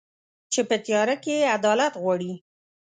[0.51, 2.31] چي په تیاره کي عدالت غواړي